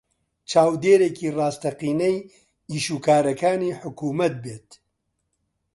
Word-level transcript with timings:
چاودێرێکی 0.51 1.29
ڕاستەقینەی 1.37 2.17
ئیشوکارەکانی 2.71 3.77
حکوومەت 3.81 4.35
بێت 4.43 4.69